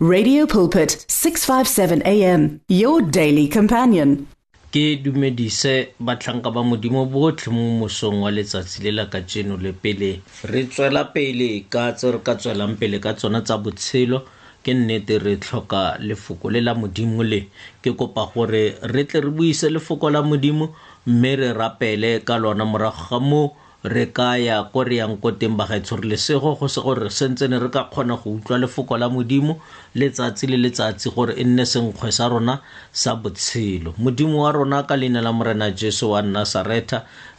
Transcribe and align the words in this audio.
Radio 0.00 0.46
Pulpit 0.46 0.94
657 1.10 2.02
AM 2.06 2.60
your 2.70 3.02
daily 3.02 3.50
companion. 3.50 4.30
ke 4.70 4.94
dumedise 4.94 5.90
batlhanka 5.98 6.54
ba 6.54 6.62
modimo 6.62 7.02
botlhe 7.10 7.50
mo 7.50 7.82
mosong 7.82 8.22
wa 8.22 8.30
letsatsi 8.30 8.86
le 8.86 8.92
la 8.94 9.04
ka 9.10 9.18
tseno 9.26 9.58
le 9.58 9.72
pele 9.74 10.22
re 10.46 10.62
tswela 10.70 11.02
pele 11.10 11.66
ka 11.66 11.90
tse 11.98 12.14
re 12.14 12.20
ka 12.22 12.38
tswelang 12.38 12.78
pele 12.78 13.02
ka 13.02 13.18
tsona 13.18 13.42
tsa 13.42 13.58
botshelo 13.58 14.22
ke 14.62 14.70
nnete 14.70 15.18
re 15.18 15.34
tlhoka 15.42 15.98
lefoko 15.98 16.46
le 16.46 16.60
la 16.62 16.78
modimo 16.78 17.26
le 17.26 17.40
ke 17.82 17.90
kopa 17.90 18.30
gore 18.30 18.78
re 18.94 19.02
tle 19.02 19.24
re 19.26 19.30
buise 19.34 19.66
lefoko 19.66 20.14
la 20.14 20.22
modimo 20.22 20.70
mme 21.10 21.34
re 21.42 21.50
rapele 21.58 22.22
ka 22.22 22.38
lona 22.38 22.62
morago 22.64 23.02
ga 23.10 23.18
moo 23.18 23.50
re 23.86 24.10
ka 24.10 24.34
ya 24.34 24.58
ko 24.74 24.82
re 24.82 24.98
yang 24.98 25.22
ko 25.22 25.38
teng 25.38 25.54
bagaetsho 25.54 26.02
re 26.02 26.10
lesego 26.10 26.58
go 26.58 26.66
se 26.66 26.82
gore 26.82 27.14
se 27.14 27.30
ne 27.30 27.62
re 27.62 27.70
ka 27.70 27.86
kgona 27.94 28.18
go 28.18 28.34
utlwa 28.34 28.58
lefoko 28.58 28.98
la 28.98 29.06
modimo 29.06 29.62
letsatsi 29.94 30.50
le 30.50 30.58
letsatsi 30.58 31.14
gore 31.14 31.38
e 31.38 31.44
nne 31.46 31.62
senkgwe 31.62 32.10
sa 32.10 32.26
rona 32.26 32.58
sa 32.90 33.14
botshelo 33.14 33.94
modimo 34.02 34.42
wa 34.42 34.50
rona 34.50 34.82
ka 34.82 34.98
leina 34.98 35.22
la 35.22 35.30
morena 35.30 35.70
jesu 35.70 36.10
wa 36.10 36.18
nna 36.26 36.42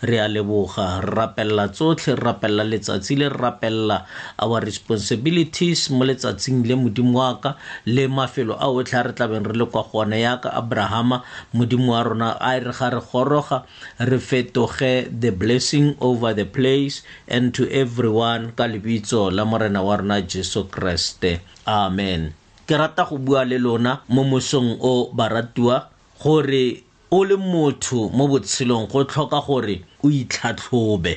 re 0.02 0.18
a 0.18 0.28
leboga 0.32 1.02
re 1.04 1.12
rapelela 1.12 1.68
tsotlhe 1.68 2.16
re 2.16 2.24
rapelela 2.24 2.64
letsatsi 2.64 3.18
le 3.20 3.28
re 3.28 3.36
rapelela 3.38 4.06
our 4.40 4.62
responsibilities 4.64 5.90
mo 5.92 6.06
letsatsing 6.08 6.64
le 6.66 6.76
modimo 6.80 7.20
wa 7.20 7.36
ka 7.42 7.58
le 7.86 8.08
mafelo 8.08 8.56
a 8.62 8.68
otlhe 8.72 8.96
a 8.96 9.04
re 9.04 9.12
tlabeng 9.12 9.46
re 9.52 9.60
le 9.60 9.66
kwa 9.68 9.84
gone 9.84 10.16
yaka 10.22 10.50
aborahama 10.56 11.22
modimo 11.54 11.92
wa 11.92 12.04
rona 12.04 12.32
a 12.40 12.56
re 12.60 12.72
ga 12.72 12.90
re 12.96 13.02
goroga 13.12 13.64
re 14.00 14.18
fetoge 14.20 15.12
the 15.20 15.32
blessing 15.36 15.94
over 16.00 16.32
the 16.34 16.46
place 16.48 17.02
and 17.28 17.52
to 17.54 17.68
everyone 17.70 18.54
ka 18.56 18.64
lebitso 18.72 19.28
la 19.34 19.44
morena 19.44 19.84
wa 19.84 19.98
rona 20.00 20.22
jesu 20.24 20.64
kreste 20.72 21.42
amen 21.68 22.32
ke 22.66 22.80
rata 22.80 23.04
go 23.10 23.18
bua 23.20 23.44
le 23.44 23.60
lona 23.60 24.00
mo 24.08 24.24
mosong 24.24 24.78
o 24.80 25.12
baratiwa 25.12 25.90
gore 26.24 26.84
o 27.12 27.20
le 27.28 27.36
motho 27.36 28.08
mo 28.16 28.28
botshelong 28.32 28.88
go 28.88 29.04
tlhoka 29.04 29.44
gore 29.46 29.84
o 30.04 30.10
itlhatlhobe 30.10 31.14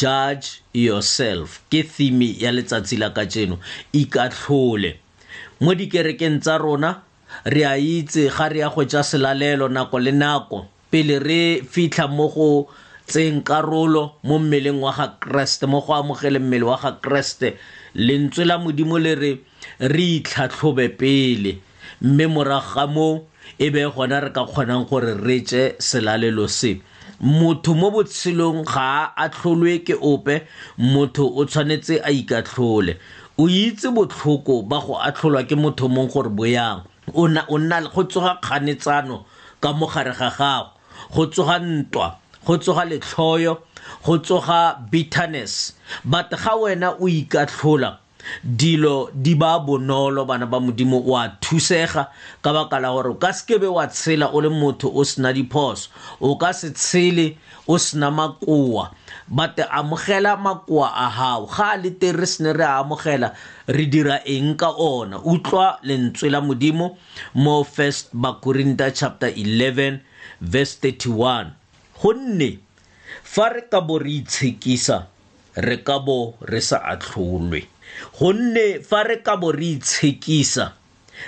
judge 0.00 0.62
yourself 0.86 1.52
ke 1.70 1.80
theme 1.96 2.26
ya 2.42 2.50
letsatsi 2.56 2.96
la 2.98 3.10
ka 3.14 3.24
jeno 3.24 3.58
ikatlhole 3.92 4.90
mo 5.62 5.74
dikerekeng 5.78 6.40
tsa 6.42 6.58
rona 6.58 6.90
re 7.44 7.62
a 7.64 7.76
itse 7.78 8.26
ga 8.36 8.46
re 8.48 8.58
ya 8.64 8.68
go 8.74 8.82
ja 8.84 9.02
selalelo 9.06 9.68
nako 9.70 9.96
le 10.02 10.12
nako 10.12 10.66
pele 10.90 11.18
re 11.22 11.42
fitlha 11.62 12.08
mo 12.10 12.26
go 12.32 12.48
tseng 13.06 13.42
karolo 13.46 14.16
mo 14.24 14.38
mmeleng 14.42 14.80
wa 14.82 14.92
ga 14.92 15.14
kreste 15.22 15.66
mo 15.70 15.80
go 15.80 15.94
amogele 15.94 16.38
mmele 16.42 16.64
wa 16.66 16.76
ga 16.76 16.92
kreste 17.00 17.54
lentswe 17.94 18.44
la 18.44 18.58
modimo 18.58 18.98
le 18.98 19.14
re 19.14 19.32
re 19.78 20.04
itlhatlhobe 20.18 20.90
pele 20.98 21.58
mme 22.02 22.26
morago 22.26 22.72
ga 22.74 22.86
moo 22.86 23.22
e 23.58 23.70
be 23.70 23.84
gona 23.94 24.20
re 24.26 24.30
ka 24.34 24.44
kgonang 24.46 24.86
gore 24.90 25.14
re 25.14 25.38
tse 25.40 25.76
selalelo 25.80 26.48
se 26.48 26.80
motho 27.20 27.74
mo 27.74 27.90
botshelong 27.90 28.62
ga 28.64 29.10
a 29.16 29.26
atlholwe 29.26 29.82
ke 29.84 29.94
ope 30.00 30.46
motho 30.78 31.26
o 31.34 31.44
tshwanetse 31.46 31.98
a 32.00 32.10
ikatlhole 32.14 32.94
o 33.36 33.48
itse 33.50 33.88
botlhoko 33.90 34.62
ba 34.68 34.78
go 34.80 34.94
atlholwa 35.02 35.42
ke 35.42 35.56
motho 35.58 35.88
mongwe 35.90 36.12
gore 36.14 36.28
bo 36.30 36.44
yang 36.46 36.82
o 37.12 37.26
nna 37.26 37.80
go 37.92 38.04
tsoga 38.06 38.38
kganetsano 38.42 39.24
ka 39.60 39.72
mo 39.74 39.86
gare 39.90 40.14
ga 40.14 40.30
gago 40.30 40.70
go 41.12 41.26
tsoga 41.26 41.58
ntwa 41.58 42.18
go 42.46 42.54
tsoga 42.56 42.84
letlhoyo 42.86 43.60
go 44.06 44.18
tsoga 44.22 44.78
bitterness 44.90 45.72
but 46.06 46.30
ga 46.30 46.54
wena 46.54 46.94
o 47.02 47.08
ikatlhola 47.10 47.98
dilo 48.60 48.98
di 49.24 49.34
ba 49.42 49.52
bonolo 49.66 50.22
bana 50.30 50.46
ba 50.52 50.58
modimo 50.66 50.98
o 51.02 51.12
a 51.14 51.30
thusega 51.44 52.02
ka 52.44 52.50
baka 52.56 52.76
la 52.82 52.88
gore 52.94 53.10
o 53.14 53.18
ka 53.22 53.30
seke 53.38 53.54
be 53.62 53.68
wa 53.76 53.86
tshela 53.94 54.26
o 54.34 54.38
le 54.44 54.50
motho 54.60 54.88
o 54.90 55.04
sena 55.10 55.30
diphoso 55.38 55.84
o 56.26 56.36
ka 56.42 56.50
se 56.60 56.68
tshele 56.80 57.26
o 57.66 57.74
sena 57.86 58.08
makoa 58.18 58.84
bate 59.36 59.62
amogela 59.78 60.32
makoa 60.46 60.88
a 60.90 61.06
gago 61.16 61.44
ga 61.54 61.66
a 61.78 61.78
le 61.82 61.90
teng 62.00 62.16
re 62.20 62.26
sene 62.32 62.50
re 62.58 62.66
a 62.72 62.76
amogela 62.82 63.28
re 63.76 63.84
dira 63.92 64.16
eng 64.34 64.52
ka 64.60 64.68
ona 64.92 65.16
utlwa 65.32 65.68
lentswe 65.88 66.28
la 66.34 66.40
modimo 66.48 66.86
mo 67.42 67.54
first 67.74 68.04
bakorinta 68.22 68.86
chapter 68.98 69.30
11 69.30 70.02
verse 70.52 70.74
31 70.82 71.54
gonne 72.00 72.50
fa 73.32 73.44
re 73.54 73.62
ka 73.70 73.78
bo 73.86 73.94
re 74.02 74.12
itshekisa 74.22 74.96
re 75.58 75.78
ka 75.82 75.98
bo 75.98 76.36
re 76.40 76.60
sa 76.60 76.78
ahlolwe 76.94 77.66
gonne 78.18 78.66
fa 78.88 79.02
re 79.08 79.18
ka 79.26 79.36
bo 79.36 79.50
re 79.52 79.74
itshekisa 79.78 80.72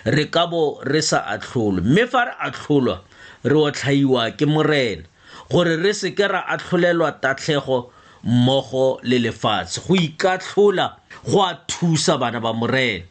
re 0.06 0.24
ka 0.30 0.46
bo 0.46 0.78
re 0.86 1.02
sa 1.02 1.20
ahlolwe 1.34 1.82
mme 1.82 2.06
fa 2.06 2.24
re 2.30 2.34
ahlolwa 2.48 2.96
re 3.44 3.56
otlhaiwa 3.66 4.30
ke 4.38 4.46
morena 4.46 5.02
gore 5.50 5.76
re 5.76 5.92
seke 5.94 6.28
ra 6.30 6.44
atlholelwa 6.54 7.12
tatlhego 7.20 7.90
mmogo 8.24 9.00
le 9.02 9.18
lefatshe 9.26 9.80
go 9.88 9.94
ikatlhola 9.94 10.86
go 11.26 11.42
a 11.42 11.54
thusa 11.66 12.18
bana 12.20 12.40
ba 12.40 12.52
morena 12.54 13.04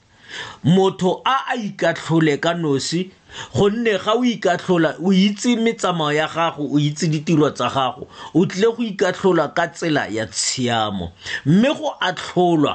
motho 0.64 1.20
a 1.26 1.36
a 1.56 1.60
ikatlhole 1.60 2.40
ka 2.40 2.54
nosi 2.54 3.12
gonne 3.56 3.98
ga 4.06 4.14
o 4.18 4.24
ikatlhola 4.24 4.90
o 5.08 5.12
itse 5.14 5.56
metsamao 5.64 6.12
ya 6.14 6.28
gago 6.34 6.64
o 6.76 6.78
itse 6.90 7.06
ditiro 7.14 7.50
tsa 7.52 7.68
gago 7.76 8.04
o 8.34 8.42
tlile 8.50 8.68
go 8.76 8.82
ikatlhola 8.92 9.54
ka 9.56 9.66
tsela 9.68 10.04
ya 10.16 10.26
tshiamo 10.32 11.06
mme 11.46 11.70
go 11.78 11.90
atlholwa 12.02 12.74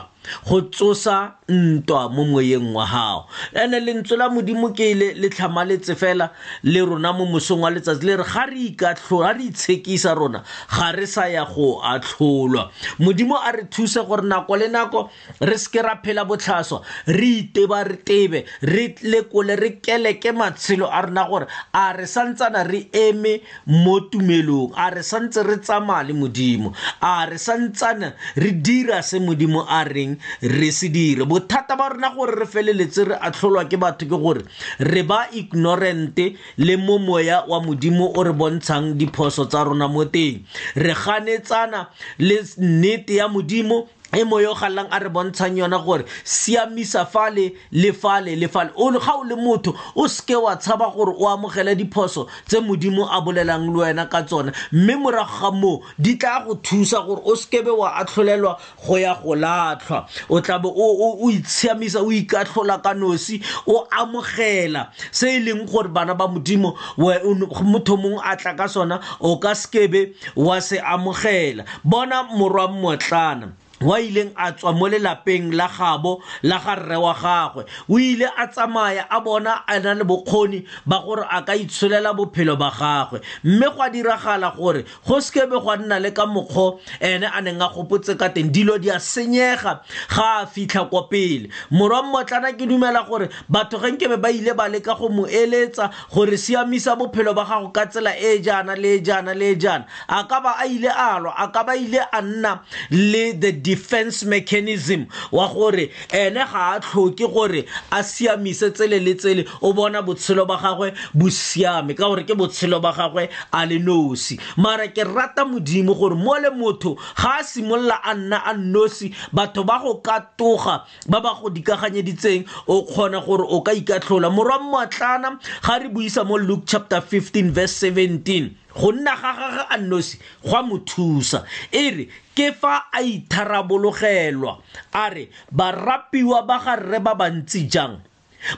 go 0.48 0.60
tsosa 0.62 1.32
ntwa 1.48 2.08
mo 2.08 2.24
moyeng 2.24 2.74
wa 2.74 2.86
gago 2.86 3.26
ene 3.54 3.80
lentswe 3.80 4.16
la 4.16 4.28
modimo 4.28 4.70
ke 4.74 4.94
le 4.96 5.28
tlhamaletse 5.28 5.94
fela 5.96 6.30
le 6.64 6.80
rona 6.80 7.12
mo 7.12 7.26
mosong 7.26 7.60
wa 7.62 7.70
letsatsi 7.70 8.04
le 8.06 8.16
re 8.16 8.24
ga 8.24 8.46
re 8.46 8.56
ikatlhola 8.68 9.32
re 9.36 9.44
itshekisa 9.44 10.14
rona 10.16 10.42
ga 10.70 10.92
re 10.92 11.06
sa 11.06 11.26
ya 11.28 11.44
go 11.44 11.80
atlholwa 11.84 12.70
modimo 12.98 13.36
a 13.36 13.52
re 13.52 13.64
thuse 13.70 14.00
gore 14.08 14.22
nako 14.24 14.56
le 14.56 14.68
nako 14.68 15.10
re 15.40 15.56
seke 15.58 15.82
ra 15.82 15.98
phela 16.02 16.24
botlhaswa 16.26 16.80
re 17.06 17.28
iteba 17.28 17.84
re 17.84 17.96
tebe 17.96 18.44
re 18.62 18.94
lekole 19.02 19.56
re 19.60 19.70
keleke 19.80 20.32
matshelo 20.32 20.88
a 20.90 21.02
rona 21.02 21.28
gore 21.28 21.46
a 21.74 21.92
re 21.98 22.04
santsana 22.06 22.64
re 22.66 22.88
eme 22.92 23.40
mo 23.66 24.00
tumelong 24.08 24.72
a 24.76 24.90
re 24.90 25.02
santse 25.02 25.44
re 25.44 25.56
tsamaya 25.58 26.04
le 26.08 26.14
modimo 26.14 26.72
a 27.02 27.26
re 27.28 27.36
santsana 27.36 28.14
re 28.36 28.50
dira 28.52 29.02
se 29.02 29.18
modimo 29.20 29.66
a 29.68 29.84
reng 29.84 30.13
tshwanetseng 30.14 30.14
re 30.42 30.70
se 30.70 30.88
dire 30.88 31.24
bothata 31.24 31.76
ba 31.76 31.88
rona 31.90 32.12
gore 32.14 32.34
re 32.36 32.46
feleletse 32.46 33.04
re 33.08 33.14
atlholwa 33.20 33.64
ke 33.68 33.76
batho 33.78 34.06
ke 34.06 34.10
gore 34.22 34.42
re 34.78 35.02
ba 35.02 35.28
ignorante 35.32 36.36
le 36.58 36.76
mo 36.76 36.98
moya 36.98 37.44
wa 37.48 37.60
modimo 37.60 38.12
o 38.16 38.22
re 38.22 38.32
bontshang 38.32 38.94
diphoso 38.98 39.44
tsa 39.46 39.64
rona 39.64 39.88
mo 39.88 40.04
teng 40.04 40.44
re 40.76 40.94
ganetsana 40.94 41.88
le 42.18 42.36
nnete 42.58 43.14
ya 43.16 43.28
modimo 43.28 43.88
e 44.16 44.22
moyo 44.24 44.54
galang 44.54 44.88
a 44.90 44.98
re 45.02 45.08
bontshang 45.10 45.58
yona 45.58 45.78
gore 45.84 46.04
siamisa 46.24 47.06
fale 47.06 47.52
le 47.72 47.92
fale 47.92 48.36
le 48.36 48.46
fale 48.46 48.70
o 48.76 48.90
ga 48.92 49.12
o 49.18 49.22
le 49.24 49.34
motho 49.34 49.74
o 49.96 50.06
seke 50.06 50.36
wa 50.40 50.54
tshaba 50.56 50.92
gore 50.94 51.14
o 51.18 51.26
amogele 51.26 51.74
diphoso 51.76 52.26
tse 52.46 52.60
modimo 52.60 53.08
a 53.10 53.20
bolelang 53.20 53.66
le 53.72 53.78
wena 53.82 54.06
ka 54.08 54.22
tsona 54.22 54.52
mme 54.72 54.94
morago 55.02 55.40
ga 55.42 55.50
moo 55.50 55.80
di 55.98 56.14
tla 56.16 56.44
go 56.46 56.54
thusa 56.54 57.02
gore 57.06 57.22
o 57.24 57.34
sekebe 57.34 57.70
wa 57.74 57.90
atlholelwa 58.00 58.58
go 58.86 58.96
ya 58.98 59.14
go 59.20 59.34
latlhwa 59.34 60.06
o 60.30 60.40
tlabe 60.40 60.68
o 60.70 61.30
itshiamisa 61.30 62.00
o 62.00 62.10
ikatlhola 62.12 62.78
ka 62.82 62.94
nosi 62.94 63.42
o 63.66 63.86
amogela 63.90 64.90
se 65.10 65.26
e 65.36 65.40
leng 65.42 65.66
gore 65.66 65.88
bana 65.88 66.14
ba 66.14 66.28
modimo 66.28 66.76
motho 66.98 67.96
mongwe 67.96 68.22
a 68.24 68.36
tla 68.36 68.54
ka 68.54 68.68
sona 68.68 69.00
o 69.20 69.38
ka 69.42 69.54
sekebe 69.54 70.14
wa 70.36 70.60
se 70.62 70.78
amogela 70.78 71.64
bona 71.82 72.22
morwa 72.30 72.68
motlana 72.68 73.50
wa 73.80 74.00
ileng 74.00 74.30
a 74.36 74.52
tswa 74.52 74.72
mo 74.72 74.88
lelapeng 74.88 75.52
la 75.52 75.68
gabo 75.68 76.22
la 76.42 76.58
ga 76.62 76.74
rre 76.74 76.96
wa 76.96 77.14
gagwe 77.14 77.64
o 77.88 77.98
ile 77.98 78.24
a 78.36 78.46
tsamaya 78.46 79.06
a 79.10 79.20
bona 79.20 79.64
a 79.66 79.78
na 79.80 79.94
le 79.94 80.04
bokgoni 80.04 80.64
ba 80.86 81.02
gore 81.04 81.26
a 81.30 81.42
ka 81.42 81.54
itsholela 81.54 82.14
bophelo 82.14 82.56
ba 82.58 82.70
gagwe 82.70 83.20
mme 83.44 83.66
go 83.74 83.82
a 83.82 83.90
diragala 83.90 84.54
gore 84.56 84.84
go 85.06 85.20
sekebe 85.20 85.58
gwa 85.60 85.76
nna 85.76 85.98
le 85.98 86.10
ka 86.14 86.26
mokgwa 86.26 86.78
ene 87.00 87.26
a 87.26 87.40
neng 87.40 87.62
a 87.62 87.68
gopotse 87.68 88.14
ka 88.18 88.28
teng 88.28 88.52
dilo 88.54 88.78
di 88.78 88.90
a 88.90 88.98
senyega 89.02 89.80
ga 90.08 90.24
a 90.42 90.46
fitlha 90.46 90.84
kwa 90.88 91.08
pele 91.08 91.48
morwa 91.70 92.02
mmotlana 92.02 92.52
ke 92.54 92.66
dumela 92.70 93.02
gore 93.08 93.28
batho 93.48 93.78
genkebe 93.82 94.16
ba 94.22 94.30
ile 94.30 94.54
ba 94.54 94.68
leka 94.68 94.94
go 94.94 95.08
mo 95.08 95.26
eletsa 95.26 95.90
gore 96.14 96.36
siamisa 96.36 96.94
bophelo 96.96 97.34
ba 97.34 97.44
gago 97.44 97.68
ka 97.74 97.86
tsela 97.86 98.14
e 98.16 98.38
jaana 98.38 98.74
le 98.78 99.00
jaana 99.02 99.34
le 99.34 99.56
jaana 99.58 99.84
a 100.08 100.24
ka 100.30 100.40
ba 100.40 100.54
a 100.62 100.66
ile 100.66 100.88
a 100.88 101.18
lwa 101.20 101.34
a 101.36 101.50
ka 101.50 101.62
ba 101.64 101.76
ile 101.76 101.98
a 102.12 102.22
nna 102.22 102.60
le 102.90 103.32
the 103.34 103.63
defense 103.64 104.24
mechanism 104.26 105.04
wa 105.32 105.48
gore 105.52 105.90
ene 106.12 106.44
ga 106.44 106.62
a 106.76 106.80
tlhoke 106.80 107.26
gore 107.32 107.62
a 107.90 108.02
siamise 108.04 108.70
tsele 108.70 108.98
le 109.00 109.14
tsele 109.14 109.44
o 109.62 109.72
bona 109.72 110.02
botshelo 110.02 110.46
ba 110.46 110.58
gagwe 110.60 110.92
bo 111.14 111.30
siame 111.38 111.96
ka 111.96 112.06
gore 112.06 112.26
ke 112.28 112.36
botshelo 112.36 112.80
ba 112.84 112.92
gagwe 112.92 113.28
a 113.52 113.64
le 113.66 113.78
nosi 113.80 114.38
mara 114.56 114.86
ke 114.88 115.06
rata 115.08 115.46
modimo 115.48 115.96
gore 116.02 116.14
mo 116.16 116.36
le 116.44 116.52
motho 116.60 116.94
ga 117.18 117.38
a 117.40 117.44
simolola 117.44 117.98
a 118.04 118.14
nna 118.14 118.42
a 118.44 118.52
nosi 118.54 119.10
batho 119.32 119.64
ba 119.64 119.80
go 119.82 119.96
katoga 120.04 120.82
ba 121.08 121.20
ba 121.24 121.32
go 121.40 121.48
dikaganyeditseng 121.50 122.44
o 122.68 122.84
kgona 122.84 123.24
gore 123.24 123.46
o 123.48 123.62
ka 123.64 123.72
ikatlhola 123.72 124.30
morwa 124.30 124.60
moatlana 124.60 125.38
ga 125.64 125.78
re 125.80 125.88
buisa 125.88 126.24
mo 126.28 126.36
luke 126.36 126.66
chapter 126.68 127.00
15 127.00 127.48
verse 127.50 127.88
17 127.88 128.63
go 128.74 128.92
nna 128.92 129.14
ga 129.20 129.32
gage 129.38 129.62
a 129.70 129.76
nosi 129.78 130.16
go 130.42 130.56
a 130.58 130.62
mo 130.62 130.78
thusa 130.78 131.44
e 131.72 131.84
re 131.96 132.04
ke 132.36 132.50
fa 132.52 132.90
a 132.92 133.00
itharabologelwa 133.02 134.58
a 134.92 135.04
re 135.10 135.30
barapiwa 135.52 136.42
ba 136.46 136.58
garre 136.64 136.98
ba 136.98 137.14
bantsi 137.14 137.68
jang 137.70 137.98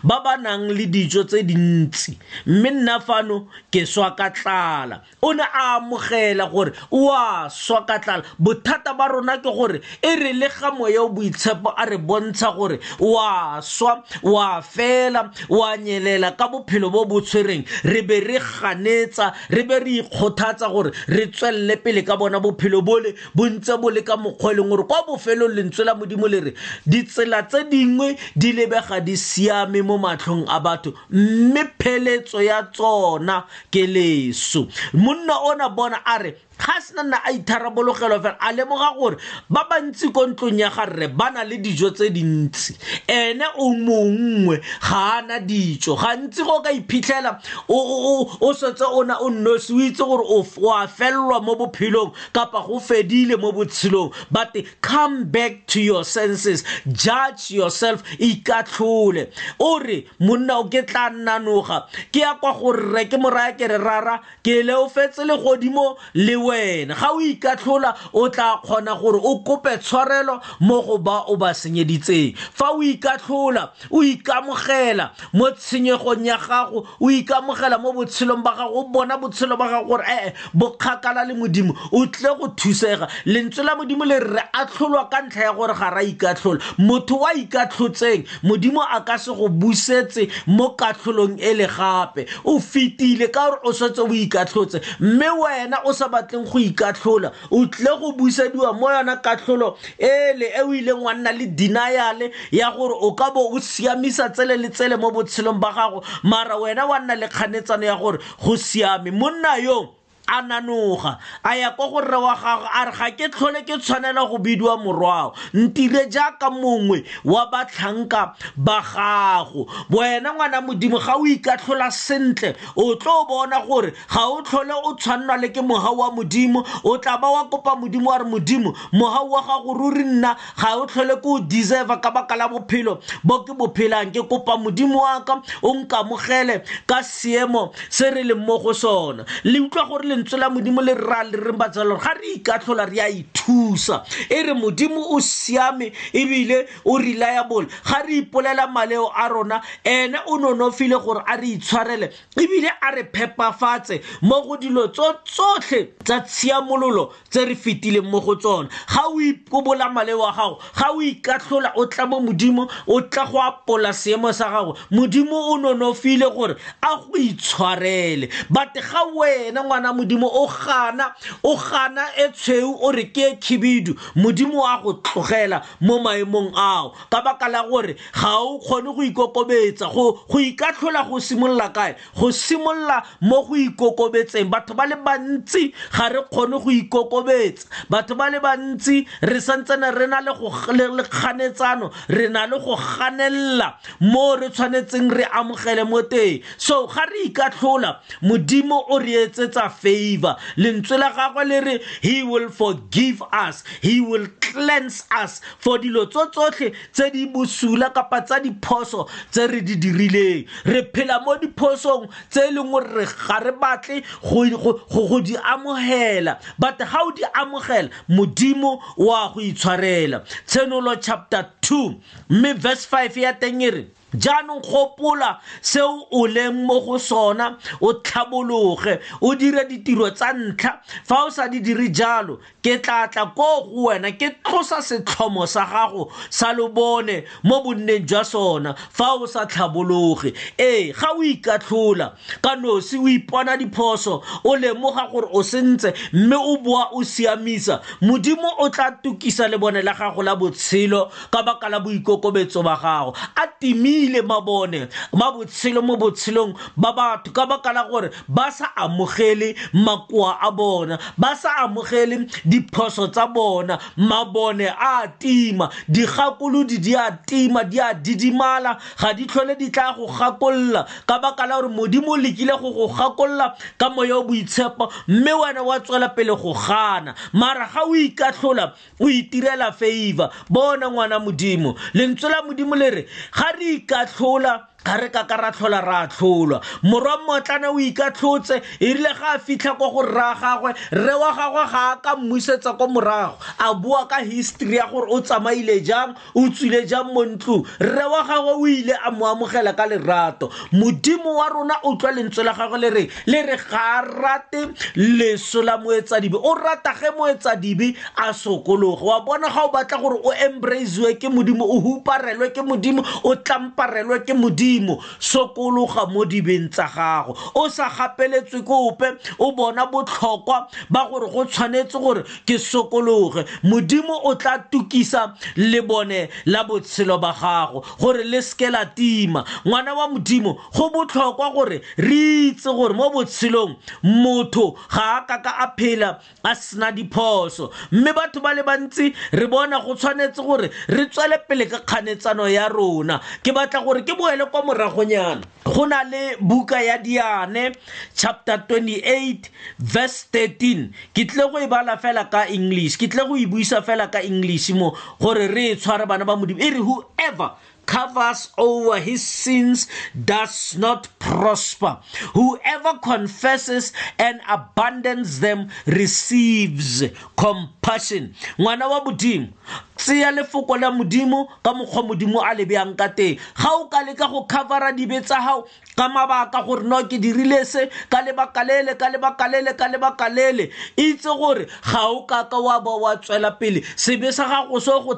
ba 0.02 0.20
ba 0.24 0.34
nang 0.36 0.68
le 0.70 0.86
dijo 0.86 1.22
tse 1.28 1.42
dintsi 1.46 2.16
mme 2.46 2.70
nna 2.70 3.00
fano 3.00 3.46
ke 3.70 3.84
swa 3.86 4.14
ka 4.18 4.30
tlala 4.30 5.00
o 5.22 5.32
ne 5.32 5.42
a 5.42 5.78
amogela 5.78 6.48
gore 6.50 6.72
o 6.90 7.10
a 7.12 7.48
swa 7.50 7.84
ka 7.86 7.98
tlala 7.98 8.24
bothata 8.38 8.94
ba 8.96 9.08
rona 9.08 9.38
ke 9.38 9.50
gore 9.50 9.80
e 10.02 10.12
re 10.22 10.32
le 10.32 10.48
ga 10.58 10.72
moya 10.74 11.02
o 11.04 11.08
boitshepo 11.10 11.74
a 11.76 11.84
re 11.86 11.98
bontsha 11.98 12.50
gore 12.56 12.78
o 13.00 13.14
a 13.20 13.62
swa 13.62 14.02
o 14.22 14.36
a 14.40 14.60
fela 14.62 15.30
o 15.50 15.62
a 15.64 15.76
nyelela 15.76 16.32
ka 16.36 16.48
bophelo 16.48 16.90
bo 16.90 17.04
bo 17.06 17.20
tshwereng 17.20 17.64
re 17.84 18.02
be 18.02 18.20
re 18.20 18.38
ganetsa 18.40 19.32
re 19.50 19.62
be 19.62 19.78
re 19.78 20.00
ikgothatsa 20.02 20.70
gore 20.72 20.90
re 21.08 21.26
tswelele 21.30 21.76
pele 21.82 22.02
ka 22.02 22.16
bona 22.16 22.40
bophelo 22.40 22.82
bole 22.82 23.14
bo 23.34 23.46
ntse 23.48 23.78
bo 23.80 23.90
le 23.90 24.02
ka 24.02 24.16
mokgwa 24.16 24.52
e 24.52 24.56
leng 24.56 24.68
gore 24.70 24.84
kwa 24.86 25.02
bofelong 25.06 25.54
lentswe 25.54 25.84
la 25.84 25.94
modimo 25.94 26.28
le 26.28 26.40
re 26.40 26.52
ditsela 26.86 27.42
tse 27.42 27.64
dingwe 27.70 28.16
di 28.36 28.52
lebega 28.52 29.00
di 29.00 29.16
siame 29.16 29.75
siame 29.76 29.86
mo 29.86 29.96
matlhong 29.98 30.44
a 30.48 30.60
batho 30.60 30.94
mme 31.10 31.64
pheletso 31.78 32.40
ya 32.42 32.62
tsona 32.72 33.44
ke 33.70 33.86
leso 33.86 34.68
monna 34.92 35.36
ona 35.50 35.68
bona 35.68 36.00
a 36.04 36.16
re 36.18 36.32
ga 36.58 36.80
se 36.80 36.94
nna 36.96 37.20
a 37.24 37.30
itharabologelo 37.32 38.20
fela 38.20 38.36
a 38.40 38.52
lemoga 38.52 38.94
gore 38.96 39.16
ba 39.50 39.66
bantsi 39.70 40.12
ko 40.12 40.26
ntlong 40.32 40.58
ya 40.58 40.70
garre 40.70 41.08
ba 41.12 41.30
na 41.30 41.44
le 41.44 41.58
dijo 41.58 41.90
tse 41.90 42.10
dintsi 42.10 42.76
ene 43.08 43.44
o 43.60 43.72
mongwe 43.74 44.60
ga 44.80 45.18
a 45.18 45.22
na 45.22 45.38
dijo 45.38 45.96
gantsi 45.96 46.42
go 46.44 46.60
ka 46.62 46.70
iphitlhela 46.72 47.38
o 47.68 48.52
setse 48.54 48.84
o 48.88 49.02
na 49.04 49.18
o 49.20 49.28
nnosi 49.30 49.72
o 49.74 49.80
itse 49.80 50.04
gore 50.04 50.24
o 50.24 50.40
a 50.72 50.86
felelwa 50.88 51.40
mo 51.42 51.54
bophelong 51.56 52.12
kapa 52.32 52.64
go 52.66 52.80
fedile 52.80 53.36
mo 53.40 53.52
botshelong 53.52 54.12
but 54.30 54.56
come 54.80 55.24
back 55.28 55.66
to 55.66 55.80
your 55.80 56.04
senses 56.04 56.64
judge 56.90 57.50
yourself 57.50 58.02
ikatlhole 58.18 59.28
o 59.60 59.78
re 59.78 60.08
monna 60.20 60.58
o 60.58 60.64
ke 60.64 60.86
tla 60.88 61.10
nnanoga 61.12 61.86
ke 62.12 62.24
ya 62.24 62.34
kwa 62.40 62.52
gorre 62.56 63.04
ke 63.08 63.16
moraya 63.20 63.52
ke 63.58 63.68
re 63.68 63.78
rara 63.78 64.18
ke 64.42 64.62
leofetse 64.64 65.20
legodimo 65.24 65.96
lewe 66.14 66.45
wena 66.46 66.94
ga 66.94 67.10
o 67.12 67.20
ikatlhola 67.20 67.94
o 68.12 68.28
tla 68.28 68.60
kgona 68.64 68.94
gore 69.00 69.20
o 69.24 69.38
kope 69.42 69.76
tshwarelo 69.78 70.40
mo 70.60 70.82
go 70.82 70.98
ba 70.98 71.24
o 71.28 71.36
ba 71.36 71.52
senyeditseng 71.54 72.34
fa 72.36 72.70
o 72.70 72.82
ikatlhola 72.82 73.70
o 73.90 74.02
ikamogela 74.02 75.10
mo 75.32 75.50
tshenyegong 75.50 76.24
ya 76.26 76.38
gago 76.38 76.86
o 77.00 77.10
ikamogela 77.10 77.78
mo 77.82 77.92
botshelong 77.92 78.42
ba 78.42 78.54
gago 78.56 78.78
o 78.80 78.84
bona 78.88 79.16
botshelo 79.18 79.56
ba 79.56 79.68
gago 79.68 79.86
gore 79.88 80.04
ee 80.08 80.26
eh, 80.26 80.26
eh, 80.26 80.32
bokgakala 80.54 81.24
le 81.24 81.34
modimo 81.34 81.74
o 81.92 82.06
tle 82.06 82.34
go 82.38 82.48
thusega 82.48 83.08
lentswe 83.26 83.64
la 83.64 83.76
modimo 83.76 84.04
le 84.04 84.20
re 84.20 84.42
atlholwa 84.52 85.08
ka 85.10 85.22
ntlha 85.22 85.44
ya 85.50 85.52
gore 85.52 85.74
ga 85.74 85.90
ra 85.90 86.02
ikatlhola 86.02 86.60
motho 86.78 87.18
wa 87.24 87.32
ikatlhotseng 87.34 88.24
modimo 88.42 88.82
a 88.82 89.00
ka 89.00 89.18
se 89.18 89.32
go 89.34 89.48
busetse 89.48 90.28
mo 90.46 90.70
katlholong 90.78 91.40
e 91.40 91.54
le 91.54 91.66
gape 91.66 92.26
o 92.44 92.58
fetile 92.60 93.28
ka 93.30 93.48
gore 93.50 93.60
o 93.64 93.72
setse 93.72 94.00
o 94.00 94.08
ikatlhotse 94.08 94.80
mme 95.00 95.28
wena 95.42 95.80
o 95.84 95.92
sa 95.92 96.08
batle 96.08 96.35
batleng 96.44 96.50
go 96.50 96.58
ikatlhola 96.58 97.32
o 97.50 97.66
tlile 97.66 97.98
go 98.00 98.12
busediwa 98.12 98.72
mo 98.78 98.88
yona 98.90 99.16
katlholo 99.16 99.76
ele 99.98 100.44
e 100.44 100.60
o 100.62 100.72
ileng 100.74 101.02
wa 101.02 101.14
nna 101.14 101.32
le 101.32 101.46
deniale 101.46 102.32
ya 102.50 102.70
gore 102.72 102.94
o 103.00 103.12
ka 103.14 103.30
bo 103.30 103.50
o 103.52 103.58
siamisa 103.60 104.30
tsele 104.32 104.56
le 104.56 104.68
tsele 104.70 104.96
mo 104.96 105.10
botshelong 105.10 105.60
ba 105.60 105.70
gago 105.74 106.02
mara 106.22 106.58
wena 106.60 106.86
wa 106.86 106.98
nna 107.00 107.14
le 107.14 107.28
kganetsano 107.28 107.86
ya 107.86 107.96
gore 107.96 108.18
go 108.44 108.56
siame 108.56 109.10
monna 109.10 109.56
yo 109.58 109.94
a 110.28 110.42
nanoga 110.42 111.18
a 111.44 111.54
ya 111.56 111.70
ko 111.76 111.90
gorre 111.92 112.20
wa 112.22 112.34
gago 112.36 112.68
a 112.72 112.84
re 112.86 113.10
ga 113.10 113.28
ke 113.28 113.30
tlhole 113.30 113.62
ke 113.66 113.76
tshwanela 113.78 114.26
go 114.28 114.38
bidiwa 114.38 114.76
morwao 114.82 115.34
ntire 115.54 116.08
jaaka 116.10 116.50
mongwe 116.50 117.04
wa 117.24 117.50
batlhanka 117.50 118.34
ba 118.56 118.80
gago 118.82 119.66
wena 119.90 120.32
ngwana 120.34 120.60
modimo 120.60 120.98
ga 120.98 121.14
o 121.16 121.26
ikatlhola 121.26 121.90
sentle 121.90 122.54
o 122.76 122.94
tlo 122.94 123.24
bona 123.28 123.60
gore 123.66 123.90
ga 123.92 124.26
o 124.26 124.42
tlhole 124.42 124.74
o 124.84 124.94
tshwanelwa 124.94 125.36
le 125.36 125.48
ke 125.48 125.60
mogau 125.62 125.98
wa 125.98 126.10
modimo 126.10 126.66
o 126.84 126.98
tla 126.98 127.18
ba 127.18 127.30
wa 127.30 127.44
kopa 127.48 127.76
modimo 127.76 128.10
wa 128.10 128.18
re 128.18 128.24
modimo 128.24 128.74
mogau 128.92 129.30
wa 129.30 129.42
gago 129.42 129.74
ruri 129.74 130.04
nna 130.04 130.36
ga 130.58 130.74
o 130.76 130.86
tlhole 130.86 131.16
ke 131.22 131.26
o 131.26 131.38
deserva 131.38 132.00
ka 132.02 132.10
baka 132.10 132.34
la 132.36 132.48
bophelo 132.48 132.98
bo 133.22 133.44
ke 133.44 133.54
bophelang 133.54 134.10
ke 134.12 134.22
kopa 134.26 134.56
modimo 134.58 134.98
wa 135.06 135.22
ka 135.22 135.38
o 135.62 135.74
nkamogele 135.74 136.62
ka 136.86 137.02
seemo 137.02 137.70
se 137.90 138.10
re 138.10 138.22
leng 138.26 138.42
mo 138.42 138.58
go 138.58 138.72
sona 138.72 139.22
le 139.44 139.58
utlwa 139.62 139.86
gore 139.86 140.02
le 140.04 140.15
lentswe 140.16 140.38
la 140.38 140.50
modimo 140.50 140.80
le 140.82 140.94
rra 140.94 141.22
le 141.24 141.36
reng 141.36 141.56
batsala 141.56 141.94
gore 141.94 142.00
ga 142.00 142.14
re 142.14 142.36
ikatlhola 142.36 142.86
re 142.88 143.00
a 143.00 143.08
ithusa 143.08 144.04
e 144.30 144.42
re 144.42 144.52
modimo 144.54 145.00
o 145.12 145.20
siame 145.20 145.92
ebile 146.12 146.66
o 146.84 146.96
reliable 146.98 147.66
ga 147.84 148.02
re 148.06 148.22
ipolela 148.22 148.66
maleo 148.66 149.10
a 149.14 149.28
rona 149.28 149.60
ene 149.84 150.16
o 150.26 150.38
nonofile 150.38 150.98
gore 151.02 151.22
a 151.26 151.36
re 151.36 151.48
itshwarele 151.56 152.10
ebile 152.36 152.70
a 152.80 152.94
re 152.94 153.04
phepafatse 153.12 154.00
mo 154.22 154.42
go 154.42 154.56
dilo 154.56 154.88
tsotlhe 154.88 155.92
tsa 156.04 156.20
tshiamololo 156.20 157.12
tse 157.30 157.44
re 157.46 157.54
fetileng 157.54 158.08
mo 158.10 158.20
go 158.20 158.34
tsona 158.34 158.68
ga 158.88 159.06
o 159.08 159.20
ikobola 159.20 159.90
maleo 159.90 160.22
a 160.24 160.32
gago 160.32 160.58
ga 160.76 160.90
o 160.92 161.00
ikatlhola 161.00 161.72
o 161.76 161.86
tla 161.86 162.06
mo 162.06 162.20
modimo 162.20 162.68
o 162.86 163.00
tla 163.02 163.26
go 163.26 163.40
apola 163.42 163.92
seemo 163.92 164.32
sa 164.32 164.48
gago 164.50 164.76
modimo 164.90 165.34
o 165.52 165.58
nonofile 165.58 166.28
gore 166.34 166.56
a 166.82 166.96
go 166.96 167.18
itshwarele 167.18 168.28
but 168.50 168.72
ga 168.74 169.04
wena 169.14 169.62
ngwana 169.64 169.92
modimo 169.92 170.05
modimo 170.06 170.26
o 170.30 170.46
gana 170.46 171.14
o 171.42 171.56
gana 171.56 172.06
e 172.18 172.28
tshweu 172.30 172.78
o 172.84 172.90
re 172.92 173.04
ke 173.06 173.38
khibidu 173.40 173.94
modimo 174.14 174.62
a 174.64 174.80
go 174.82 174.94
tlogela 174.94 175.64
mo 175.80 175.98
maemong 176.02 176.52
ao 176.54 176.92
ka 177.10 177.22
baka 177.22 177.48
la 177.48 177.66
gore 177.68 177.94
ga 178.14 178.36
o 178.38 178.58
kgone 178.58 178.94
go 178.94 179.02
ikokobetsa 179.02 179.92
go 179.92 180.12
go 180.28 180.38
ikatlhola 180.38 181.08
go 181.08 181.16
simolola 181.16 181.72
kae 181.74 181.94
go 182.18 182.28
simolola 182.30 183.02
mo 183.20 183.42
go 183.44 183.54
ikokobetseng 183.54 184.50
batho 184.50 184.74
ba 184.74 184.86
le 184.86 184.96
bantsi 184.96 185.72
ga 185.96 186.08
re 186.08 186.22
kgone 186.30 186.58
go 186.60 186.70
ikokobetsa 186.70 187.66
batho 187.90 188.14
ba 188.16 188.30
le 188.30 188.40
bantsi 188.40 189.06
re 189.22 189.40
santsene 189.40 189.90
re 189.94 190.06
na 190.06 190.20
le 190.20 190.32
go 190.38 190.48
le 190.72 191.02
kganetsano 191.04 191.90
re 192.08 192.28
na 192.28 192.46
le 192.46 192.58
go 192.58 192.76
ganella 192.76 193.74
mo 194.00 194.36
re 194.36 194.48
tshwanetseng 194.50 195.10
re 195.10 195.24
amogele 195.24 195.84
mo 195.88 196.02
teng 196.02 196.40
so 196.58 196.86
ga 196.86 197.04
re 197.06 197.24
ikatlhola 197.28 198.00
modimo 198.22 198.82
o 198.90 198.98
re 198.98 199.14
etsetsa 199.26 199.70
fe 199.70 199.95
favor 199.96 200.36
lentswe 200.56 200.98
la 200.98 201.10
gagwe 201.12 201.44
le 201.48 201.60
re 201.60 201.78
he 202.02 202.22
will 202.22 202.48
forgive 202.50 203.22
us 203.32 203.64
he 203.82 204.00
will 204.00 204.26
cleanse 204.40 205.04
us 205.22 205.40
for 205.58 205.78
dilo 205.78 206.06
tso 206.10 206.26
tsotlhe 206.30 206.72
tse 206.92 207.10
di 207.12 207.26
bosula 207.32 207.90
kapa 207.94 208.20
tsa 208.22 208.40
diphoso 208.40 209.08
tse 209.32 209.46
re 209.46 209.60
di 209.60 209.76
dirileng 209.82 210.46
re 210.64 210.82
phela 210.94 211.22
mo 211.24 211.36
diphosong 211.42 212.06
tse 212.30 212.44
e 212.50 212.54
leng 212.54 212.70
gore 212.70 212.88
re 212.98 213.06
ga 213.06 213.38
re 213.44 213.52
batle 213.60 214.00
go 214.30 215.20
di 215.20 215.36
amogela 215.52 216.38
but 216.58 216.78
ga 216.78 217.00
o 217.02 217.10
di 217.12 217.22
amogela 217.34 217.90
modimo 218.08 218.78
o 218.98 219.10
a 219.16 219.28
go 219.34 219.40
itshwarela 219.40 220.22
tshenolo 220.46 220.96
chapter 221.00 221.52
2 221.62 221.96
mme 222.30 222.54
verse 222.54 222.86
5 222.86 223.20
ya 223.22 223.32
teng 223.32 223.62
e 223.62 223.70
re 223.70 223.84
jaanong 224.14 224.60
gopola 224.62 225.40
seo 225.60 226.02
o 226.12 226.26
leng 226.28 226.64
mo 226.64 226.78
go 226.80 226.96
sona 226.98 227.58
o 227.82 227.92
tlhabologe 228.00 229.00
o 229.20 229.34
dire 229.34 229.64
ditiro 229.68 230.10
tsa 230.14 230.30
ntlha 230.32 230.78
fa 231.04 231.24
o 231.26 231.28
sa 231.30 231.48
di 231.48 231.58
dire 231.60 231.90
jalo 231.90 232.38
ke 232.62 232.78
tla 232.82 233.08
tla 233.10 233.26
koo 233.34 233.66
go 233.66 233.88
wena 233.90 234.10
ke 234.14 234.30
tlosa 234.46 234.78
setlhomo 234.80 235.42
sa 235.46 235.64
gago 235.66 236.06
sa 236.30 236.52
lobone 236.54 237.24
mo 237.42 237.60
bonneng 237.66 238.06
jwa 238.06 238.22
sona 238.24 238.74
fa 238.78 239.12
o 239.18 239.26
sa 239.26 239.44
tlhabologe 239.46 240.32
ee 240.58 240.92
ga 240.94 241.10
o 241.10 241.22
ikatlhola 241.26 242.12
ka 242.42 242.54
nosi 242.56 242.98
o 243.02 243.08
ipona 243.10 243.56
diphoso 243.58 244.22
o 244.46 244.54
lemoga 244.56 245.08
gore 245.12 245.28
o 245.34 245.42
sentse 245.42 245.92
mme 246.14 246.36
o 246.38 246.56
boa 246.62 246.88
o 246.94 247.02
siamisa 247.04 247.82
modimo 248.00 248.48
o 248.62 248.70
tla 248.70 248.90
tukisa 249.02 249.48
lebone 249.50 249.82
la 249.82 249.92
gago 249.98 250.22
la 250.22 250.36
botshelo 250.38 251.10
ka 251.30 251.42
baka 251.42 251.68
la 251.68 251.80
boikokobetso 251.82 252.62
ba 252.62 252.78
gago 252.82 253.10
a 253.34 253.44
timi 253.60 253.95
senyegile 253.96 254.22
ba 254.22 254.40
bone 254.40 254.88
ba 255.12 255.32
botshelo 255.32 255.82
mo 255.82 255.96
botshelong 255.96 256.54
ba 256.76 256.92
batho 256.92 257.30
ka 257.32 257.46
baka 257.46 257.72
la 257.72 257.84
gore 257.88 258.10
ba 258.28 258.50
sa 258.50 258.66
amogele 258.76 259.54
makoa 259.72 260.38
a 260.40 260.50
bona 260.50 260.98
ba 261.18 261.34
sa 261.36 261.64
amogele 261.64 262.26
diphoso 262.44 263.08
tsa 263.08 263.26
bona 263.26 263.78
mabone 263.96 264.68
a 264.68 265.06
tima 265.18 265.70
digakolodi 265.88 266.78
di 266.78 266.94
a 266.94 267.10
tima 267.24 267.64
di 267.64 267.78
a 267.80 267.92
didimala 267.94 268.76
ga 269.00 269.12
di 269.16 269.24
tlhole 269.26 269.56
di 269.56 269.70
tla 269.70 269.92
go 269.96 270.06
gakolola 270.06 270.84
ka 271.08 271.18
baka 271.22 271.46
la 271.46 271.56
gore 271.60 271.68
modimo 271.72 272.12
o 272.12 272.16
lekile 272.16 272.54
go 272.60 272.70
go 272.76 272.86
gakolola 272.88 273.54
ka 273.80 273.88
moya 273.90 274.16
o 274.18 274.24
boitshepo 274.24 274.90
mme 275.08 275.32
wena 275.32 275.62
wa 275.62 275.80
tswela 275.80 276.08
pele 276.08 276.34
go 276.36 276.52
gana 276.52 277.14
mara 277.32 277.68
ga 277.72 277.82
o 277.84 277.94
ikatlhola 277.96 278.72
o 279.00 279.08
itirela 279.08 279.72
favor 279.72 280.30
bona 280.50 280.90
ngwana 280.90 281.18
modimo 281.18 281.74
lentswe 281.94 282.28
la 282.30 282.42
modimo 282.42 282.74
le 282.76 282.90
re 282.90 283.02
ga 283.34 283.52
re 283.52 283.85
ikahlola 283.86 284.54
ga 284.86 284.96
re 285.02 285.10
ka 285.10 285.26
ka 285.26 285.34
ra 285.42 285.50
tlhola 285.50 285.80
re 285.82 285.94
a 286.06 286.06
tlholwa 286.06 286.60
morwa 286.86 287.14
mootlana 287.26 287.70
o 287.74 287.78
ikatlhotse 287.82 288.56
e 288.78 288.92
rile 288.94 289.10
ga 289.18 289.32
a 289.34 289.38
fitlha 289.42 289.74
kwa 289.74 289.90
go 289.90 290.02
rra 290.06 290.28
gagwe 290.40 290.70
rre 290.94 291.14
wa 291.22 291.30
gagwe 291.38 291.64
ga 291.72 291.80
a 291.90 291.96
ka 292.04 292.14
mmuisetsa 292.16 292.72
kwa 292.78 292.88
morago 292.88 293.34
a 293.58 293.74
boa 293.74 294.06
ka 294.06 294.20
histori 294.22 294.76
ya 294.78 294.86
gore 294.86 295.10
o 295.10 295.18
tsamaile 295.20 295.80
jang 295.82 296.14
o 296.38 296.46
tswile 296.48 296.86
jang 296.86 297.10
mo 297.12 297.24
ntlong 297.26 297.66
rre 297.82 298.04
wa 298.14 298.22
gagwe 298.30 298.52
o 298.62 298.66
ile 298.70 298.94
a 299.04 299.10
mo 299.10 299.26
amogela 299.26 299.74
ka 299.76 299.86
lerato 299.90 300.50
modimo 300.72 301.34
wa 301.42 301.48
rona 301.50 301.74
o 301.82 301.96
tlwa 301.98 302.12
lentswe 302.20 302.44
la 302.46 302.52
gagwe 302.54 302.78
le 302.78 302.90
reng 302.94 303.10
le 303.26 303.42
re 303.42 303.56
ga 303.58 303.82
a 303.98 303.98
rate 304.06 304.62
leso 304.94 305.62
la 305.66 305.76
moetsadibe 305.82 306.38
o 306.38 306.54
rata 306.54 306.94
ge 307.00 307.10
moetsadibe 307.18 307.90
a 308.16 308.30
sokologe 308.32 309.02
wa 309.02 309.18
bona 309.26 309.50
ga 309.50 309.64
o 309.66 309.74
batla 309.74 309.98
gore 309.98 310.20
o 310.22 310.30
embraceiwe 310.30 311.18
ke 311.18 311.26
modimo 311.28 311.64
o 311.66 311.80
huparelwe 311.82 312.54
ke 312.54 312.62
modimo 312.62 313.02
o 313.26 313.34
tlamparelwe 313.34 314.22
ke 314.24 314.30
modimo 314.32 314.75
modimo 314.80 315.00
sokologa 315.20 316.06
mo 316.12 316.24
dibeng 316.24 316.70
tsa 316.70 316.84
gago 316.88 317.36
o 317.54 317.68
sa 317.68 317.88
gapeletswe 317.90 318.62
kope 318.62 319.10
o 319.38 319.52
bona 319.52 319.86
botlhokwa 319.86 320.68
ba 320.90 321.08
gore 321.08 321.28
go 321.30 321.44
tshwanetse 321.44 322.00
gore 322.00 322.22
ke 322.44 322.58
sokologe 322.58 323.44
modimo 323.62 324.20
o 324.24 324.34
tla 324.34 324.58
tukisa 324.70 325.34
lebone 325.56 326.28
la 326.46 326.64
botshelo 326.64 327.20
ba 327.20 327.32
gago 327.32 327.84
gore 328.00 328.24
le 328.24 328.42
seke 328.42 328.70
la 328.70 328.84
tima 328.86 329.44
ngwana 329.66 329.94
wa 329.94 330.08
modimo 330.08 330.56
go 330.74 330.90
botlhokwa 330.90 331.52
gore 331.52 331.80
re 331.96 332.48
itse 332.48 332.68
gore 332.74 332.94
mo 332.94 333.10
botshelong 333.10 333.76
motho 334.02 334.76
ga 334.90 335.16
a 335.18 335.24
kaka 335.26 335.54
a 335.58 335.72
phela 335.78 336.20
a 336.44 336.54
sena 336.54 336.92
diphoso 336.92 337.70
mme 337.92 338.12
batho 338.12 338.40
ba 338.40 338.52
le 338.54 338.62
bantsi 338.62 339.12
re 339.32 339.46
bona 339.46 339.80
go 339.80 339.94
tshwanetse 339.94 340.42
gore 340.44 340.70
re 340.88 341.06
tswele 341.06 341.38
pele 341.48 341.66
ka 341.70 341.78
kganetsano 341.78 342.48
ya 342.50 342.68
rona 342.68 343.20
ke 343.42 343.52
batla 343.52 343.80
gore 343.84 344.02
ke 344.02 344.12
boele 344.16 344.44
kwa 344.46 344.65
moragonyana 344.66 345.42
go 345.64 345.84
na 345.86 346.02
le 346.04 346.36
buka 346.40 346.82
ya 346.82 346.98
diane 346.98 347.72
chapter 348.14 348.56
28 348.68 349.50
verse 349.78 350.26
13 350.34 350.90
ke 351.14 351.26
tle 351.30 351.48
go 351.54 351.58
e 351.62 351.66
bala 351.70 351.96
fela 352.02 352.26
ka 352.34 352.44
english 352.58 352.96
ke 352.98 353.08
tle 353.10 353.26
go 353.30 353.36
e 353.38 353.46
buisa 353.46 353.80
fela 353.86 354.10
ka 354.10 354.20
english 354.22 354.70
mo 354.74 354.90
gore 355.22 355.46
re 355.54 355.70
e 355.74 355.76
tshware 355.78 356.06
bana 356.06 356.24
ba 356.24 356.36
modimo 356.36 356.58
e 356.60 356.70
re 356.74 356.80
whoever 356.82 357.54
covers 357.88 358.50
over 358.58 358.98
his 359.00 359.22
sins 359.24 359.86
does 360.14 360.74
not 360.76 361.08
prosper. 361.22 361.98
Whoever 362.34 362.98
confesses 362.98 363.92
and 364.18 364.40
abandons 364.50 365.38
them 365.40 365.70
receives 365.86 367.02
compassion. 367.38 368.34
Ngwana 368.58 368.90
wa 368.90 369.00
modimo, 369.06 369.54
tseya 369.96 370.32
lefoko 370.34 370.74
la 370.78 370.90
modimo 370.90 371.46
ka 371.64 371.72
mokgwa 371.72 372.10
modimo 372.12 372.42
a 372.42 372.52
lebeyang 372.54 372.96
ka 372.98 373.08
teng. 373.14 373.38
Ga 373.56 373.70
o 373.72 373.86
ka 373.88 374.00
leka 374.02 374.26
go 374.28 374.44
covera 374.50 374.90
dibe 374.92 375.22
tsa 375.24 375.38
gago 375.38 375.68
ka 375.96 376.06
mabaka 376.10 376.66
gore 376.66 376.82
ke 377.08 377.16
dirile 377.22 377.64
se 377.64 377.88
ka 378.10 378.20
lebaka 378.22 378.66
lele 378.66 378.98
ka 378.98 379.08
lebaka 379.08 379.48
lele 379.48 379.72
ka 379.76 379.86
lebaka 379.88 380.28
lele 380.28 380.70
itse 380.96 381.24
gore 381.24 381.66
ga 381.84 382.02
o 382.08 382.26
kaka 382.26 382.60
wa 382.60 382.80
ba 382.80 382.96
wa 382.98 383.16
tswela 383.16 383.56
pele 383.58 383.80
sebe 383.96 384.32
sa 384.32 384.44
gago 384.48 384.80
se 384.80 384.90
go 384.90 385.14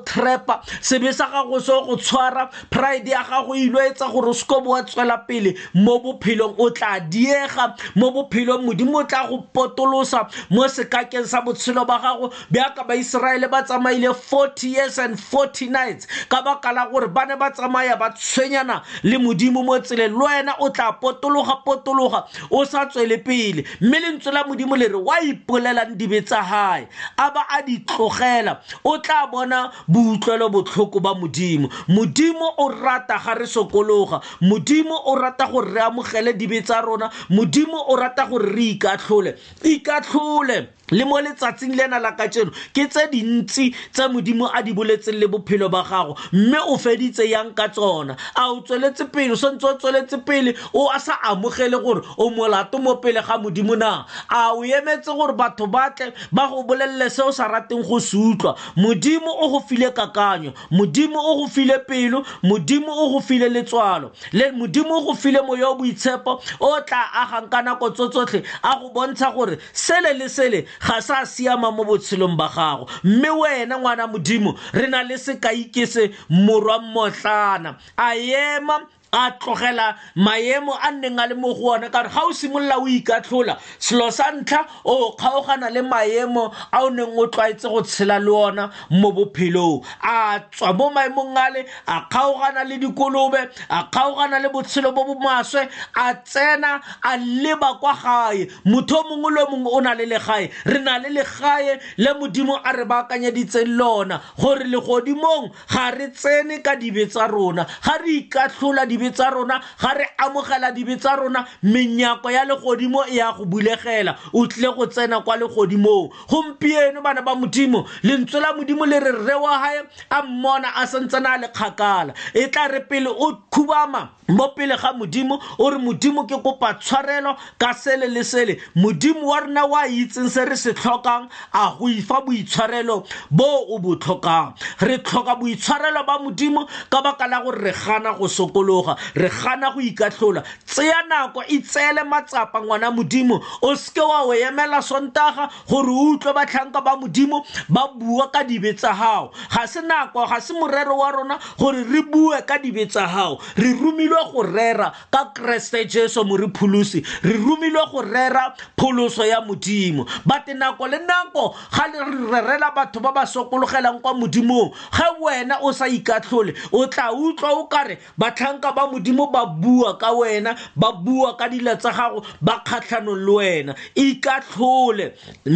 sebe 0.83 1.13
sa 1.15 1.27
gago 1.31 1.61
se 1.61 1.73
go 1.73 1.97
tshwara 1.97 2.51
pride 2.71 3.11
ya 3.11 3.25
gago 3.31 3.55
e 3.57 3.63
ile 3.63 3.87
etsa 3.87 4.09
gore 4.09 4.29
o 4.29 4.35
seko 4.35 4.61
bo 4.61 4.71
wa 4.71 4.83
tswela 4.83 5.19
pele 5.19 5.57
mo 5.75 5.99
bophelong 5.99 6.55
o 6.59 6.71
tla 6.71 7.01
diega 7.01 7.75
mo 7.95 8.11
bophelong 8.11 8.65
modimo 8.67 8.99
o 8.99 9.05
tla 9.05 9.27
go 9.29 9.45
potolosa 9.53 10.27
mo 10.51 10.65
sekakeng 10.69 11.27
sa 11.27 11.41
botshelo 11.41 11.85
ba 11.87 11.99
gago 11.99 12.33
beaka 12.51 12.85
baiseraele 12.85 13.49
ba 13.51 13.63
tsamaile 13.63 14.09
40 14.09 14.69
years 14.71 14.99
and 14.99 15.17
40 15.19 15.67
nights 15.71 16.07
ka 16.29 16.43
baka 16.43 16.73
la 16.73 16.87
gore 16.89 17.09
ba 17.09 17.27
ne 17.27 17.37
ba 17.37 17.51
tsamaya 17.51 17.97
ba 17.97 18.11
tshwenyana 18.11 18.83
le 19.03 19.19
modimo 19.19 19.63
mo 19.65 19.79
tseleng 19.79 20.13
le 20.17 20.25
wena 20.25 20.55
o 20.61 20.71
tla 20.71 20.93
potologa-potologa 20.93 22.25
o 22.51 22.65
sa 22.65 22.87
tswele 22.87 23.19
pele 23.25 23.65
mme 23.81 24.01
lentswe 24.01 24.33
la 24.33 24.45
modimo 24.45 24.77
le 24.77 24.89
re 24.89 24.97
wa 25.05 25.21
ipolelang 25.21 25.97
dibe 25.97 26.23
tsa 26.25 26.43
gae 26.43 26.89
a 27.17 27.31
ba 27.31 27.47
a 27.49 27.63
di 27.63 27.79
tlogela 27.79 28.59
o 28.85 28.99
tla 28.99 29.27
bona 29.27 29.73
boutlwelobotlhoko 29.89 31.01
ba 31.01 31.15
modimo 31.15 31.69
modimo 31.89 32.48
modimo 32.57 32.59
o 32.59 32.69
rata 32.75 33.19
ga 33.25 33.35
re 33.35 33.47
sokologa 33.47 34.21
modimo 34.41 34.95
o 35.07 35.15
rata 35.17 35.47
gore 35.51 35.69
re 35.73 35.81
amogele 35.81 36.33
dibe 36.33 36.63
tsa 36.63 36.81
rona 36.85 37.11
modimo 37.31 37.85
o 37.89 37.97
rata 37.97 38.27
gore 38.27 38.49
re 38.53 38.75
ikatlhole 38.77 39.37
ikatlhole 39.65 40.69
le 40.91 41.05
mo 41.05 41.21
letsatsing 41.21 41.77
lena 41.77 41.99
la 42.01 42.13
ka 42.13 42.29
tseno 42.29 42.51
ke 42.73 42.89
tse 42.89 43.09
dintsi 43.13 43.75
tse 43.93 44.09
modimo 44.09 44.49
a 44.53 44.63
di 44.63 44.73
boletseng 44.73 45.21
le 45.21 45.27
bophelo 45.29 45.69
ba 45.69 45.85
gago 45.85 46.17
mme 46.33 46.57
o 46.69 46.79
feditse 46.79 47.29
yang 47.29 47.53
ka 47.53 47.69
tsona 47.69 48.17
a 48.35 48.49
o 48.53 48.61
tsweletse 48.63 49.05
pele 49.13 49.33
o 49.33 49.37
santse 49.37 49.65
o 49.67 49.75
tsweletse 49.77 50.25
pele 50.25 50.55
o 50.73 50.89
a 50.89 50.99
sa 50.99 51.19
amogele 51.29 51.77
gore 51.83 52.01
o 52.17 52.31
molato 52.31 52.79
mo 52.79 52.97
pele 52.97 53.21
ga 53.21 53.37
modimo 53.37 53.77
na 53.77 54.07
a 54.29 54.55
o 54.55 54.65
emetse 54.65 55.13
gore 55.13 55.35
batho 55.37 55.67
batle 55.67 56.13
ba 56.33 56.49
go 56.49 56.63
bolelele 56.65 57.11
se 57.11 57.21
o 57.23 57.31
sa 57.33 57.49
rateng 57.49 57.85
go 57.85 57.99
se 58.01 58.17
utlwa 58.17 58.57
modimo 58.77 59.29
o 59.45 59.49
go 59.51 59.61
file 59.61 59.91
kakanyo 59.93 60.55
modimo 60.73 61.21
o 61.21 61.37
go 61.45 61.49
file 61.53 61.81
pelo 61.85 62.25
modimo 62.43 62.89
o 62.93 63.11
go 63.13 63.21
file 63.21 63.49
letswalo 63.49 64.13
le 64.33 64.51
modimo 64.53 64.93
o 64.95 65.03
go 65.05 65.15
file 65.15 65.41
moya 65.43 65.69
o 65.71 65.77
boitshepo 65.77 66.43
o 66.61 66.81
tla 66.83 67.05
agang 67.15 67.49
ka 67.51 67.63
nako 67.63 67.91
tso 67.91 68.09
tsotlhe 68.09 68.43
a 68.63 68.79
go 68.81 68.91
bontsha 68.91 69.33
gore 69.35 69.59
sele 69.73 70.13
le 70.15 70.29
sele 70.29 70.67
ga 70.81 71.01
sa 71.01 71.25
siama 71.25 71.71
mo 71.71 71.85
botshelong 71.85 72.37
ba 72.37 72.49
gago 72.49 72.87
mme 73.03 73.31
wena 73.31 73.79
ngwana 73.79 74.07
modimo 74.07 74.55
re 74.73 74.87
na 74.87 75.03
le 75.03 75.17
sekaike 75.19 75.87
se 75.87 76.11
morwa 76.31 76.79
mmotlana 76.83 77.79
a 77.97 78.15
ema 78.17 78.87
a 79.13 79.33
tlogela 79.39 79.97
maemo 80.17 80.77
a 80.81 80.93
neng 80.93 81.19
a 81.19 81.27
le 81.29 81.35
mo 81.35 81.55
go 81.55 81.61
one 81.71 81.91
ka 81.91 82.03
gore 82.03 82.11
ga 82.13 82.21
o 82.25 82.33
simolola 82.33 82.73
o 82.77 82.87
ikatlhola 82.87 83.59
selo 83.79 84.11
sa 84.11 84.31
ntlha 84.33 84.67
o 84.85 85.15
kgaogana 85.17 85.71
le 85.73 85.83
maemo 85.83 86.55
a 86.73 86.83
o 86.85 86.91
neng 86.91 87.17
o 87.17 87.27
tlwaetse 87.29 87.63
go 87.69 87.81
tshela 87.83 88.19
le 88.21 88.31
ona 88.31 88.71
mo 88.91 89.13
bophelong 89.13 89.83
a 90.03 90.41
tswa 90.53 90.75
mo 90.77 90.91
maemong 90.91 91.37
a 91.37 91.51
le 91.53 91.65
a 91.87 92.01
kgaogana 92.11 92.65
le 92.69 92.79
dikolobe 92.79 93.49
a 93.71 93.85
kgaogana 93.91 94.39
le 94.43 94.49
botshelo 94.49 94.93
bo 94.95 95.05
bo 95.05 95.15
maswe 95.15 95.67
a 95.95 96.15
tsena 96.15 96.81
a 97.03 97.17
leba 97.17 97.75
kwa 97.81 97.95
gae 97.95 98.47
motho 98.65 98.99
o 99.01 99.03
mongwe 99.09 99.31
le 99.33 99.45
mongwe 99.49 99.71
o 99.75 99.81
na 99.81 99.95
le 99.95 100.05
legae 100.07 100.51
re 100.65 100.79
na 100.83 100.99
le 100.99 101.09
legae 101.09 101.81
le 101.97 102.13
modimo 102.15 102.61
a 102.63 102.73
re 102.73 102.85
baakanyeditseng 102.85 103.69
lona 103.73 104.21
gore 104.39 104.65
legodimong 104.69 105.49
ga 105.71 105.91
re 105.91 106.11
tsene 106.13 106.61
ka 106.63 106.75
dibe 106.77 107.09
tsa 107.09 107.27
rona 107.27 107.65
ga 107.65 107.97
re 108.05 108.11
ikatlhola 108.21 108.85
di 108.87 108.98
dibe 108.99 109.13
tsa 109.15 109.31
rona 109.31 109.61
ga 109.81 109.93
re 109.95 110.07
amogela 110.19 110.73
dibe 110.75 110.99
tsa 110.99 111.17
rona 111.17 111.47
menyako 111.63 112.31
ya 112.31 112.45
legodimo 112.45 113.05
e 113.09 113.15
ya 113.17 113.33
go 113.33 113.45
bulegela 113.45 114.17
o 114.33 114.47
tlile 114.47 114.75
go 114.75 114.87
tsena 114.87 115.21
kwa 115.21 115.37
legodimong 115.37 116.11
gompieno 116.29 117.01
bana 117.03 117.23
ba 117.23 117.35
modimo 117.35 117.87
lentswe 118.03 118.41
la 118.41 118.53
modimo 118.53 118.85
le 118.87 119.01
re 119.01 119.13
rre 119.13 119.35
wa 119.35 119.59
gae 119.63 119.83
a 120.11 120.23
mmona 120.23 120.75
a 120.77 120.87
santsena 120.87 121.31
a 121.35 121.39
le 121.39 121.49
kgakala 121.49 122.15
e 122.35 122.47
tla 122.49 122.69
re 122.69 122.81
pele 122.81 123.09
o 123.09 123.33
khubama 123.51 124.11
mo 124.29 124.49
pele 124.57 124.77
ga 124.77 124.93
modimo 124.93 125.39
o 125.59 125.71
re 125.71 125.79
modimo 125.79 126.27
ke 126.27 126.37
kopa 126.43 126.75
tshwarelo 126.75 127.37
ka 127.59 127.73
sele 127.75 128.07
le 128.07 128.25
sele 128.25 128.59
modimo 128.77 129.29
wa 129.29 129.41
rena 129.41 129.65
wa 129.67 129.87
itseng 129.87 130.29
se 130.29 130.45
re 130.45 130.57
se 130.57 130.73
tlhokang 130.75 131.29
a 131.53 131.75
go 131.79 131.89
ifa 131.89 132.21
boitshwarelo 132.21 133.03
bo 133.31 133.45
o 133.75 133.79
bo 133.79 133.97
tlhokang 133.97 134.55
re 134.81 134.99
tlhoka 134.99 135.35
boitshwarelo 135.37 136.05
ba 136.07 136.19
modimo 136.19 136.67
ka 136.91 137.03
baka 137.03 137.27
la 137.29 137.43
gore 137.43 137.59
re 137.63 137.73
gana 137.73 138.13
go 138.19 138.29
sokologa 138.29 138.88
tsoga 138.97 139.15
re 139.15 139.29
gana 139.29 139.73
go 139.75 139.81
ikatlhola 139.81 140.45
tseya 140.67 141.03
nako 141.09 141.43
itseele 141.45 142.05
matsapa 142.05 142.61
ngwana 142.63 142.91
modimo 142.91 143.41
o 143.63 143.75
seke 143.75 144.01
wa 144.01 144.23
o 144.23 144.33
emela 144.33 144.83
sontaga 144.83 145.51
gore 145.69 145.89
o 145.89 146.11
utlwe 146.13 146.33
batlhanka 146.35 146.81
ba 146.83 146.97
modimo 146.97 147.45
ba 147.69 147.89
bua 147.95 148.31
ka 148.31 148.43
dibe 148.45 148.73
tsa 148.75 148.93
gago 148.93 149.33
ga 149.53 149.67
se 149.67 149.81
nako 149.83 150.27
ga 150.27 150.41
se 150.41 150.53
morero 150.55 150.97
wa 150.99 151.11
rona 151.11 151.39
gore 151.59 151.83
re 151.85 152.03
bue 152.03 152.41
ka 152.47 152.59
dibe 152.59 152.87
tsa 152.89 153.07
gago 153.07 153.41
re 153.57 153.73
romilwe 153.75 154.33
go 154.33 154.43
rera 154.43 154.93
ka 155.11 155.33
keresete 155.35 155.89
jesu 155.89 156.25
morepholosi 156.25 157.03
re 157.23 157.33
romilwe 157.33 157.81
go 157.93 158.03
rera 158.03 158.55
pholoso 158.77 159.25
ya 159.25 159.41
modimo 159.41 160.07
bate 160.27 160.55
nako 160.55 160.89
le 160.89 160.99
nako 160.99 161.55
ga 161.73 161.85
re 161.87 162.19
rerela 162.31 162.75
batho 162.75 163.01
ba 163.01 163.13
ba 163.13 163.27
sokologelang 163.27 164.01
kwa 164.01 164.15
modimong 164.15 164.71
ge 164.93 165.05
wena 165.21 165.59
o 165.63 165.73
sa 165.73 165.87
ikatlhole 165.89 166.55
o 166.73 166.87
tla 166.87 167.13
utlwa 167.13 167.53
o 167.53 167.67
kare 167.67 167.99
batlhanka 168.17 168.73
ba 168.79 168.87
modimo 168.87 169.27
ba 169.27 169.43
bua 169.47 169.99
ka 169.99 170.15
wena 170.15 170.55
ba 170.79 170.95
bua 170.95 171.35
ka 171.35 171.51
tsa 171.51 171.91
gago 171.91 172.23
ba 172.41 172.63
kgatlhanong 172.63 173.19
le 173.27 173.33
wena 173.39 173.73
ikatlhole 173.99 175.07